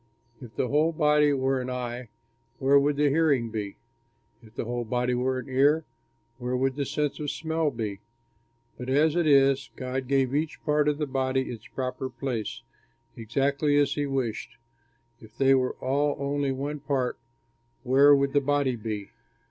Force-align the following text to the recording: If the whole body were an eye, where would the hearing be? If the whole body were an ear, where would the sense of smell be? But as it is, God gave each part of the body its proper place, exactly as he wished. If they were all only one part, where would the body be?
If 0.41 0.55
the 0.55 0.67
whole 0.69 0.91
body 0.93 1.31
were 1.31 1.61
an 1.61 1.69
eye, 1.69 2.09
where 2.57 2.79
would 2.79 2.95
the 2.95 3.09
hearing 3.09 3.51
be? 3.51 3.77
If 4.41 4.55
the 4.55 4.65
whole 4.65 4.83
body 4.83 5.13
were 5.13 5.37
an 5.37 5.47
ear, 5.47 5.85
where 6.39 6.57
would 6.57 6.75
the 6.75 6.87
sense 6.87 7.19
of 7.19 7.29
smell 7.29 7.69
be? 7.69 7.99
But 8.79 8.89
as 8.89 9.15
it 9.15 9.27
is, 9.27 9.69
God 9.75 10.07
gave 10.07 10.33
each 10.33 10.59
part 10.63 10.87
of 10.87 10.97
the 10.97 11.05
body 11.05 11.51
its 11.51 11.67
proper 11.67 12.09
place, 12.09 12.63
exactly 13.15 13.77
as 13.77 13.93
he 13.93 14.07
wished. 14.07 14.57
If 15.19 15.37
they 15.37 15.53
were 15.53 15.73
all 15.75 16.15
only 16.17 16.51
one 16.51 16.79
part, 16.79 17.19
where 17.83 18.15
would 18.15 18.33
the 18.33 18.41
body 18.41 18.75
be? 18.75 19.11